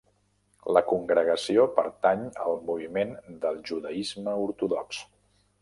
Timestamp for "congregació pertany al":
0.91-2.57